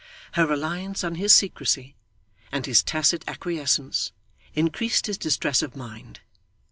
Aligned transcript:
Her 0.31 0.47
reliance 0.47 1.03
on 1.03 1.13
his 1.13 1.31
secrecy, 1.31 1.93
and 2.51 2.65
his 2.65 2.81
tacit 2.81 3.23
acquiescence, 3.27 4.11
increased 4.55 5.05
his 5.05 5.19
distress 5.19 5.61
of 5.61 5.75
mind. 5.75 6.21